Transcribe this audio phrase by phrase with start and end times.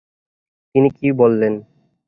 [0.75, 1.53] তিনি কী বললেন?